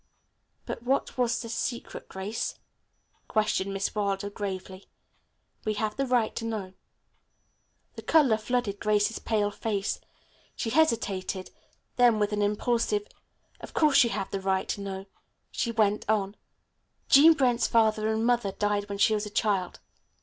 [0.65, 2.55] "But what was this secret, Grace?"
[3.27, 4.87] questioned Miss Wilder gravely.
[5.63, 6.73] "We have the right to know."
[7.93, 9.99] The color flooded Grace's pale face.
[10.55, 11.51] She hesitated,
[11.97, 13.05] then with an impulsive,
[13.59, 15.05] "Of course you have the right to know,"
[15.51, 16.35] she went on,
[17.07, 19.79] "Jean Brent's father and mother died when she was a child.